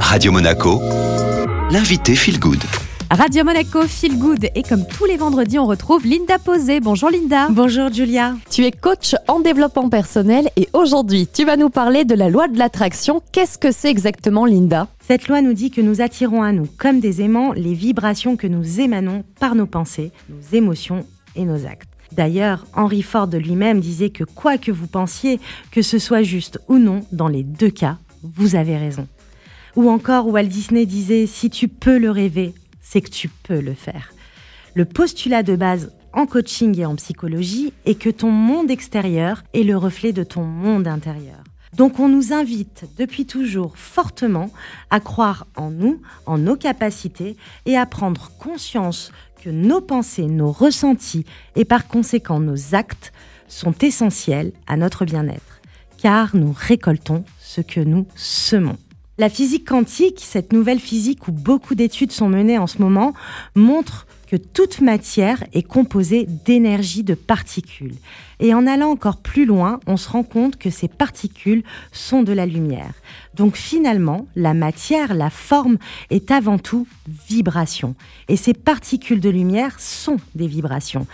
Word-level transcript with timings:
Radio 0.00 0.32
Monaco, 0.32 0.80
l'invité 1.70 2.14
Feel 2.14 2.38
Good. 2.38 2.62
Radio 3.10 3.44
Monaco 3.44 3.82
Feel 3.82 4.18
Good 4.18 4.48
et 4.54 4.62
comme 4.62 4.86
tous 4.86 5.04
les 5.04 5.16
vendredis, 5.16 5.58
on 5.58 5.66
retrouve 5.66 6.06
Linda 6.06 6.38
Posé. 6.38 6.80
Bonjour 6.80 7.10
Linda. 7.10 7.48
Bonjour 7.50 7.92
Julia. 7.92 8.34
Tu 8.50 8.64
es 8.64 8.72
coach 8.72 9.14
en 9.28 9.40
développement 9.40 9.88
personnel 9.88 10.48
et 10.56 10.68
aujourd'hui, 10.72 11.28
tu 11.32 11.44
vas 11.44 11.56
nous 11.56 11.70
parler 11.70 12.04
de 12.04 12.14
la 12.14 12.28
loi 12.28 12.48
de 12.48 12.58
l'attraction. 12.58 13.20
Qu'est-ce 13.32 13.58
que 13.58 13.72
c'est 13.72 13.90
exactement 13.90 14.44
Linda? 14.44 14.88
Cette 15.06 15.28
loi 15.28 15.42
nous 15.42 15.52
dit 15.52 15.70
que 15.70 15.80
nous 15.80 16.00
attirons 16.00 16.42
à 16.42 16.52
nous, 16.52 16.66
comme 16.78 17.00
des 17.00 17.22
aimants, 17.22 17.52
les 17.52 17.74
vibrations 17.74 18.36
que 18.36 18.46
nous 18.46 18.80
émanons 18.80 19.24
par 19.38 19.54
nos 19.54 19.66
pensées, 19.66 20.12
nos 20.28 20.56
émotions 20.56 21.06
et 21.34 21.44
nos 21.44 21.66
actes. 21.66 21.90
D'ailleurs, 22.12 22.66
Henry 22.74 23.02
Ford 23.02 23.28
lui-même 23.32 23.80
disait 23.80 24.10
que 24.10 24.24
quoi 24.24 24.58
que 24.58 24.72
vous 24.72 24.86
pensiez, 24.86 25.40
que 25.70 25.82
ce 25.82 25.98
soit 25.98 26.22
juste 26.22 26.60
ou 26.68 26.78
non, 26.78 27.04
dans 27.12 27.28
les 27.28 27.42
deux 27.42 27.70
cas, 27.70 27.98
vous 28.22 28.56
avez 28.56 28.76
raison. 28.76 29.06
Ou 29.76 29.90
encore 29.90 30.28
Walt 30.28 30.44
Disney 30.44 30.86
disait 30.86 31.26
si 31.26 31.50
tu 31.50 31.68
peux 31.68 31.98
le 31.98 32.10
rêver, 32.10 32.54
c'est 32.80 33.02
que 33.02 33.10
tu 33.10 33.28
peux 33.28 33.60
le 33.60 33.74
faire. 33.74 34.14
Le 34.74 34.86
postulat 34.86 35.42
de 35.42 35.54
base 35.54 35.92
en 36.14 36.26
coaching 36.26 36.78
et 36.80 36.86
en 36.86 36.96
psychologie 36.96 37.74
est 37.84 38.00
que 38.00 38.08
ton 38.08 38.30
monde 38.30 38.70
extérieur 38.70 39.44
est 39.52 39.64
le 39.64 39.76
reflet 39.76 40.14
de 40.14 40.22
ton 40.22 40.44
monde 40.44 40.88
intérieur. 40.88 41.44
Donc 41.76 42.00
on 42.00 42.08
nous 42.08 42.32
invite 42.32 42.84
depuis 42.96 43.26
toujours 43.26 43.76
fortement 43.76 44.50
à 44.88 44.98
croire 44.98 45.46
en 45.56 45.70
nous, 45.70 46.00
en 46.24 46.38
nos 46.38 46.56
capacités 46.56 47.36
et 47.66 47.76
à 47.76 47.84
prendre 47.84 48.30
conscience 48.38 49.12
que 49.42 49.50
nos 49.50 49.82
pensées, 49.82 50.26
nos 50.26 50.52
ressentis 50.52 51.26
et 51.54 51.66
par 51.66 51.86
conséquent 51.86 52.40
nos 52.40 52.74
actes 52.74 53.12
sont 53.46 53.74
essentiels 53.82 54.52
à 54.66 54.78
notre 54.78 55.04
bien-être, 55.04 55.60
car 55.98 56.34
nous 56.34 56.54
récoltons 56.56 57.24
ce 57.38 57.60
que 57.60 57.80
nous 57.80 58.06
semons. 58.14 58.78
La 59.18 59.30
physique 59.30 59.66
quantique, 59.66 60.20
cette 60.20 60.52
nouvelle 60.52 60.78
physique 60.78 61.26
où 61.26 61.32
beaucoup 61.32 61.74
d'études 61.74 62.12
sont 62.12 62.28
menées 62.28 62.58
en 62.58 62.66
ce 62.66 62.82
moment, 62.82 63.14
montre 63.54 64.06
que 64.26 64.36
toute 64.36 64.82
matière 64.82 65.42
est 65.54 65.62
composée 65.62 66.26
d'énergie 66.44 67.02
de 67.02 67.14
particules. 67.14 67.94
Et 68.40 68.52
en 68.52 68.66
allant 68.66 68.90
encore 68.90 69.16
plus 69.16 69.46
loin, 69.46 69.80
on 69.86 69.96
se 69.96 70.10
rend 70.10 70.22
compte 70.22 70.56
que 70.56 70.68
ces 70.68 70.88
particules 70.88 71.62
sont 71.92 72.22
de 72.22 72.32
la 72.32 72.44
lumière. 72.44 72.92
Donc 73.34 73.56
finalement, 73.56 74.26
la 74.36 74.52
matière, 74.52 75.14
la 75.14 75.30
forme, 75.30 75.78
est 76.10 76.30
avant 76.30 76.58
tout 76.58 76.86
vibration. 77.28 77.94
Et 78.28 78.36
ces 78.36 78.52
particules 78.52 79.20
de 79.20 79.30
lumière 79.30 79.80
sont 79.80 80.18
des 80.34 80.48
vibrations. 80.48 81.06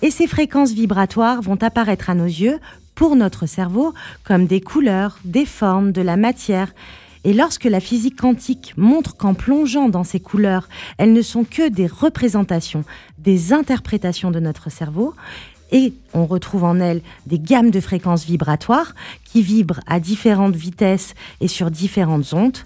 Et 0.00 0.10
ces 0.10 0.26
fréquences 0.26 0.72
vibratoires 0.72 1.42
vont 1.42 1.62
apparaître 1.62 2.08
à 2.08 2.14
nos 2.14 2.24
yeux, 2.24 2.58
pour 2.94 3.16
notre 3.16 3.46
cerveau, 3.46 3.94
comme 4.24 4.46
des 4.46 4.60
couleurs, 4.60 5.18
des 5.24 5.46
formes, 5.46 5.90
de 5.90 6.02
la 6.02 6.16
matière. 6.16 6.74
Et 7.24 7.32
lorsque 7.32 7.64
la 7.64 7.80
physique 7.80 8.16
quantique 8.16 8.72
montre 8.76 9.16
qu'en 9.16 9.34
plongeant 9.34 9.88
dans 9.88 10.04
ces 10.04 10.20
couleurs, 10.20 10.68
elles 10.98 11.12
ne 11.12 11.22
sont 11.22 11.44
que 11.44 11.68
des 11.68 11.86
représentations, 11.86 12.84
des 13.18 13.52
interprétations 13.52 14.30
de 14.30 14.40
notre 14.40 14.70
cerveau, 14.70 15.14
et 15.72 15.92
on 16.14 16.26
retrouve 16.26 16.64
en 16.64 16.80
elles 16.80 17.02
des 17.26 17.38
gammes 17.38 17.70
de 17.70 17.80
fréquences 17.80 18.24
vibratoires 18.24 18.94
qui 19.24 19.42
vibrent 19.42 19.80
à 19.86 20.00
différentes 20.00 20.56
vitesses 20.56 21.14
et 21.40 21.48
sur 21.48 21.70
différentes 21.70 22.32
ondes. 22.32 22.58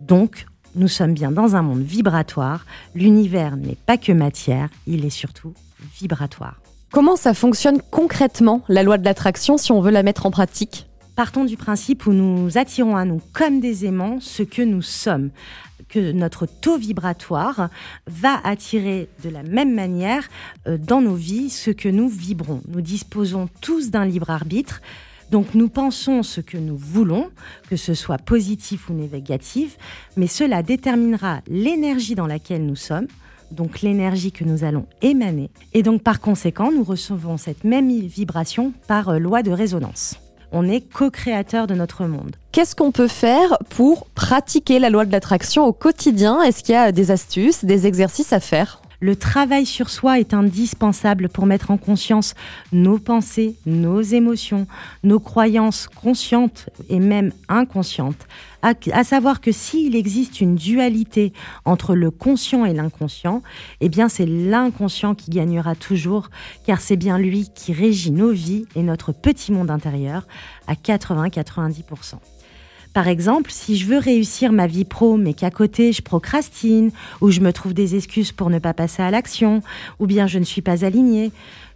Donc, 0.00 0.46
nous 0.74 0.88
sommes 0.88 1.12
bien 1.12 1.32
dans 1.32 1.56
un 1.56 1.62
monde 1.62 1.82
vibratoire. 1.82 2.64
L'univers 2.94 3.56
n'est 3.56 3.76
pas 3.86 3.96
que 3.96 4.12
matière, 4.12 4.68
il 4.86 5.04
est 5.04 5.10
surtout 5.10 5.54
vibratoire. 5.98 6.60
Comment 6.92 7.16
ça 7.16 7.34
fonctionne 7.34 7.80
concrètement, 7.90 8.62
la 8.68 8.82
loi 8.82 8.98
de 8.98 9.04
l'attraction, 9.04 9.56
si 9.56 9.72
on 9.72 9.80
veut 9.80 9.90
la 9.90 10.02
mettre 10.02 10.26
en 10.26 10.30
pratique? 10.30 10.86
Partons 11.22 11.44
du 11.44 11.56
principe 11.56 12.08
où 12.08 12.12
nous 12.12 12.58
attirons 12.58 12.96
à 12.96 13.04
nous 13.04 13.22
comme 13.32 13.60
des 13.60 13.86
aimants 13.86 14.18
ce 14.18 14.42
que 14.42 14.60
nous 14.60 14.82
sommes, 14.82 15.30
que 15.88 16.10
notre 16.10 16.46
taux 16.46 16.76
vibratoire 16.76 17.68
va 18.08 18.40
attirer 18.42 19.08
de 19.22 19.30
la 19.30 19.44
même 19.44 19.72
manière 19.72 20.28
euh, 20.66 20.76
dans 20.78 21.00
nos 21.00 21.14
vies 21.14 21.48
ce 21.48 21.70
que 21.70 21.88
nous 21.88 22.08
vibrons. 22.08 22.60
Nous 22.66 22.80
disposons 22.80 23.48
tous 23.60 23.92
d'un 23.92 24.04
libre 24.04 24.30
arbitre. 24.30 24.82
Donc 25.30 25.54
nous 25.54 25.68
pensons 25.68 26.24
ce 26.24 26.40
que 26.40 26.58
nous 26.58 26.76
voulons, 26.76 27.30
que 27.70 27.76
ce 27.76 27.94
soit 27.94 28.18
positif 28.18 28.90
ou 28.90 28.92
négatif, 28.92 29.78
mais 30.16 30.26
cela 30.26 30.64
déterminera 30.64 31.42
l'énergie 31.46 32.16
dans 32.16 32.26
laquelle 32.26 32.66
nous 32.66 32.74
sommes, 32.74 33.06
donc 33.52 33.82
l'énergie 33.82 34.32
que 34.32 34.42
nous 34.42 34.64
allons 34.64 34.86
émaner. 35.02 35.50
Et 35.72 35.84
donc 35.84 36.02
par 36.02 36.20
conséquent, 36.20 36.72
nous 36.72 36.82
recevons 36.82 37.36
cette 37.36 37.62
même 37.62 37.96
vibration 38.00 38.72
par 38.88 39.10
euh, 39.10 39.18
loi 39.20 39.44
de 39.44 39.52
résonance 39.52 40.21
on 40.52 40.68
est 40.68 40.80
co-créateur 40.80 41.66
de 41.66 41.74
notre 41.74 42.04
monde. 42.04 42.36
Qu'est-ce 42.52 42.76
qu'on 42.76 42.92
peut 42.92 43.08
faire 43.08 43.56
pour 43.70 44.06
pratiquer 44.14 44.78
la 44.78 44.90
loi 44.90 45.06
de 45.06 45.12
l'attraction 45.12 45.64
au 45.64 45.72
quotidien? 45.72 46.42
Est-ce 46.42 46.62
qu'il 46.62 46.74
y 46.74 46.78
a 46.78 46.92
des 46.92 47.10
astuces, 47.10 47.64
des 47.64 47.86
exercices 47.86 48.32
à 48.32 48.40
faire? 48.40 48.81
Le 49.02 49.16
travail 49.16 49.66
sur 49.66 49.90
soi 49.90 50.20
est 50.20 50.32
indispensable 50.32 51.28
pour 51.28 51.44
mettre 51.44 51.72
en 51.72 51.76
conscience 51.76 52.34
nos 52.72 52.98
pensées, 52.98 53.56
nos 53.66 54.00
émotions, 54.00 54.68
nos 55.02 55.18
croyances 55.18 55.88
conscientes 55.88 56.70
et 56.88 57.00
même 57.00 57.32
inconscientes. 57.48 58.28
À, 58.62 59.02
savoir 59.02 59.40
que 59.40 59.50
s'il 59.50 59.96
existe 59.96 60.40
une 60.40 60.54
dualité 60.54 61.32
entre 61.64 61.96
le 61.96 62.12
conscient 62.12 62.64
et 62.64 62.72
l'inconscient, 62.72 63.42
eh 63.80 63.88
bien 63.88 64.08
c'est 64.08 64.24
l'inconscient 64.24 65.16
qui 65.16 65.32
gagnera 65.32 65.74
toujours, 65.74 66.30
car 66.64 66.80
c'est 66.80 66.96
bien 66.96 67.18
lui 67.18 67.48
qui 67.52 67.72
régit 67.72 68.12
nos 68.12 68.30
vies 68.30 68.66
et 68.76 68.84
notre 68.84 69.10
petit 69.10 69.50
monde 69.50 69.72
intérieur 69.72 70.28
à 70.68 70.74
80-90%. 70.74 72.18
Par 72.92 73.08
exemple, 73.08 73.50
si 73.50 73.76
je 73.76 73.86
veux 73.86 73.98
réussir 73.98 74.52
ma 74.52 74.66
vie 74.66 74.84
pro, 74.84 75.16
mais 75.16 75.32
qu'à 75.32 75.50
côté 75.50 75.92
je 75.92 76.02
procrastine, 76.02 76.90
ou 77.20 77.30
je 77.30 77.40
me 77.40 77.52
trouve 77.52 77.72
des 77.72 77.96
excuses 77.96 78.32
pour 78.32 78.50
ne 78.50 78.58
pas 78.58 78.74
passer 78.74 79.02
à 79.02 79.10
l'action, 79.10 79.62
ou 79.98 80.06
bien 80.06 80.26
je 80.26 80.38
ne 80.38 80.44
suis 80.44 80.62
pas 80.62 80.84
alignée, 80.84 81.32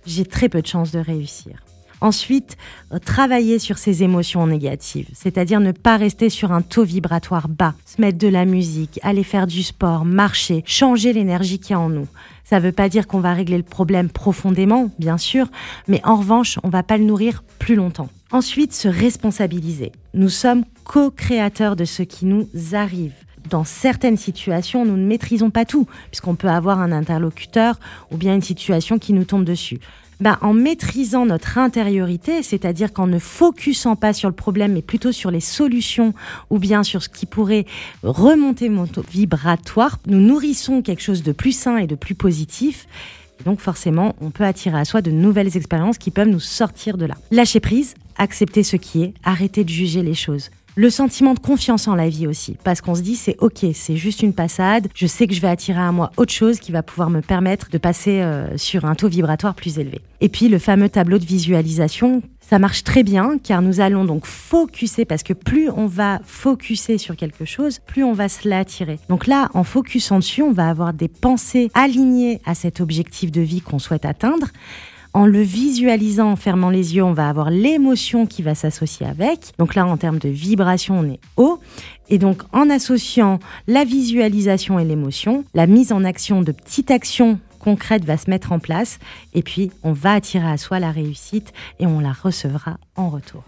j'ai 0.06 0.26
très 0.26 0.49
peu 0.49 0.60
de 0.60 0.66
chances 0.66 0.93
de 0.93 0.99
réussir. 0.99 1.62
Ensuite, 2.03 2.59
travailler 3.06 3.59
sur 3.59 3.78
ces 3.78 4.03
émotions 4.03 4.47
négatives, 4.47 5.09
c'est-à-dire 5.15 5.60
ne 5.60 5.72
pas 5.72 5.97
rester 5.97 6.28
sur 6.28 6.53
un 6.53 6.60
taux 6.60 6.84
vibratoire 6.84 7.49
bas, 7.49 7.75
se 7.87 8.03
mettre 8.03 8.19
de 8.19 8.28
la 8.28 8.44
musique, 8.44 9.00
aller 9.03 9.25
faire 9.25 9.47
du 9.47 9.62
sport, 9.62 10.05
marcher, 10.05 10.62
changer 10.66 11.15
l'énergie 11.15 11.59
qu'il 11.59 11.71
y 11.71 11.75
a 11.75 11.81
en 11.81 11.88
nous. 11.88 12.06
Ça 12.44 12.60
ne 12.60 12.65
veut 12.66 12.72
pas 12.72 12.91
dire 12.91 13.06
qu'on 13.06 13.21
va 13.21 13.32
régler 13.32 13.56
le 13.56 13.62
problème 13.62 14.10
profondément, 14.10 14.91
bien 14.99 15.16
sûr, 15.16 15.49
mais 15.88 16.03
en 16.05 16.16
revanche, 16.16 16.59
on 16.62 16.69
va 16.69 16.82
pas 16.82 16.99
le 16.99 17.05
nourrir 17.05 17.43
plus 17.59 17.76
longtemps. 17.76 18.10
Ensuite, 18.31 18.75
se 18.75 18.88
responsabiliser. 18.88 19.93
Nous 20.12 20.28
sommes 20.28 20.65
co-créateurs 20.86 21.76
de 21.76 21.84
ce 21.84 22.02
qui 22.02 22.26
nous 22.26 22.48
arrive. 22.72 23.12
Dans 23.50 23.64
certaines 23.64 24.16
situations, 24.16 24.84
nous 24.84 24.97
ne 24.97 25.06
maîtrisons 25.06 25.50
pas 25.50 25.64
tout, 25.64 25.86
puisqu'on 26.10 26.34
peut 26.34 26.48
avoir 26.48 26.80
un 26.80 26.92
interlocuteur 26.92 27.78
ou 28.10 28.16
bien 28.16 28.34
une 28.34 28.42
situation 28.42 28.98
qui 28.98 29.12
nous 29.12 29.25
tombe 29.25 29.44
dessus. 29.44 29.78
Ben, 30.19 30.38
en 30.41 30.54
maîtrisant 30.54 31.26
notre 31.26 31.58
intériorité, 31.58 32.42
c'est-à-dire 32.42 32.92
qu'en 32.92 33.06
ne 33.06 33.19
focusant 33.19 33.96
pas 33.96 34.14
sur 34.14 34.30
le 34.30 34.34
problème, 34.34 34.72
mais 34.72 34.80
plutôt 34.80 35.12
sur 35.12 35.30
les 35.30 35.41
solutions 35.41 36.14
ou 36.48 36.58
bien 36.58 36.82
sur 36.82 37.02
ce 37.02 37.10
qui 37.10 37.26
pourrait 37.26 37.66
remonter 38.02 38.70
mon 38.70 38.86
taux 38.86 39.04
vibratoire, 39.08 39.98
nous 40.06 40.20
nourrissons 40.20 40.80
quelque 40.80 41.02
chose 41.02 41.22
de 41.22 41.32
plus 41.32 41.52
sain 41.52 41.76
et 41.76 41.86
de 41.86 41.94
plus 41.94 42.14
positif 42.14 42.86
donc 43.44 43.60
forcément, 43.60 44.16
on 44.20 44.30
peut 44.30 44.44
attirer 44.44 44.78
à 44.78 44.84
soi 44.84 45.02
de 45.02 45.10
nouvelles 45.10 45.56
expériences 45.56 45.98
qui 45.98 46.10
peuvent 46.10 46.28
nous 46.28 46.41
sortir 46.41 46.96
de 46.96 47.04
là. 47.04 47.14
Lâcher 47.30 47.60
prise, 47.60 47.94
accepter 48.16 48.62
ce 48.62 48.76
qui 48.76 49.02
est, 49.02 49.14
arrêter 49.25 49.62
de 49.62 49.69
juger 49.69 50.02
les 50.02 50.14
choses. 50.14 50.50
Le 50.78 50.91
sentiment 50.91 51.32
de 51.32 51.38
confiance 51.38 51.88
en 51.88 51.94
la 51.94 52.10
vie 52.10 52.26
aussi, 52.26 52.59
parce 52.62 52.82
qu'on 52.82 52.94
se 52.94 53.00
dit 53.00 53.16
c'est 53.16 53.37
ok, 53.38 53.64
c'est 53.72 53.97
juste 53.97 54.22
une 54.22 54.34
passade, 54.34 54.88
je 54.94 55.06
sais 55.06 55.26
que 55.26 55.32
je 55.32 55.41
vais 55.41 55.48
attirer 55.48 55.81
à 55.81 55.91
moi 55.91 56.12
autre 56.19 56.34
chose 56.34 56.60
qui 56.60 56.70
va 56.70 56.82
pouvoir 56.82 57.09
me 57.09 57.22
permettre 57.22 57.70
de 57.70 57.78
passer 57.78 58.20
euh, 58.20 58.59
sur 58.59 58.84
un 58.84 58.94
taux 58.94 59.09
vibratoire 59.09 59.54
plus 59.54 59.78
élevé. 59.78 60.03
Et 60.20 60.28
puis 60.28 60.50
le 60.50 60.59
fameux 60.59 60.91
tableau 60.91 61.16
de 61.16 61.25
visualisation, 61.25 62.20
ça 62.41 62.59
marche 62.59 62.84
très 62.84 63.04
bien 63.04 63.38
car 63.42 63.62
nous 63.62 63.81
allons 63.81 64.04
donc 64.04 64.26
focuser 64.26 65.06
parce 65.06 65.22
que 65.22 65.32
plus 65.32 65.70
on 65.70 65.87
va 65.87 66.20
focuser 66.26 66.98
sur 66.98 67.16
quelque 67.16 67.47
chose, 67.47 67.78
plus 67.78 68.04
on 68.04 68.12
va 68.12 68.28
se 68.28 68.46
l'attirer. 68.46 68.99
Donc 69.08 69.26
là, 69.26 69.49
en 69.55 69.64
focusant 69.64 70.19
dessus, 70.19 70.43
on 70.43 70.52
va 70.52 70.69
avoir 70.69 70.93
des 70.93 71.08
pensées 71.08 71.70
alignées 71.73 72.43
à 72.44 72.55
cet 72.55 72.82
objectif 72.82 73.32
de 73.32 73.40
vie 73.40 73.62
qu'on 73.62 73.78
souhaite 73.78 74.05
atteindre 74.05 74.49
en 75.16 75.24
le 75.24 75.40
visualisant, 75.40 76.32
en 76.32 76.36
fermant 76.36 76.68
les 76.68 76.94
yeux, 76.94 77.02
on 77.02 77.14
va 77.14 77.30
avoir 77.30 77.48
l'émotion 77.48 78.26
qui 78.26 78.42
va 78.42 78.54
s'associer 78.54 79.06
avec. 79.06 79.54
Donc 79.56 79.74
là, 79.74 79.86
en 79.86 79.96
termes 79.96 80.18
de 80.18 80.28
vibration, 80.28 80.98
on 80.98 81.10
est 81.10 81.20
haut. 81.38 81.58
Et 82.10 82.18
donc, 82.18 82.42
en 82.52 82.68
associant 82.68 83.38
la 83.66 83.84
visualisation 83.84 84.78
et 84.78 84.84
l'émotion, 84.84 85.46
la 85.54 85.66
mise 85.66 85.90
en 85.90 86.04
action 86.04 86.42
de 86.42 86.52
petites 86.52 86.90
actions 86.90 87.40
concrètes 87.60 88.04
va 88.04 88.18
se 88.18 88.28
mettre 88.28 88.52
en 88.52 88.58
place. 88.58 88.98
Et 89.32 89.42
puis, 89.42 89.70
on 89.82 89.94
va 89.94 90.12
attirer 90.12 90.50
à 90.50 90.58
soi 90.58 90.80
la 90.80 90.90
réussite 90.90 91.54
et 91.80 91.86
on 91.86 91.98
la 91.98 92.12
recevra 92.12 92.76
en 92.94 93.08
retour. 93.08 93.42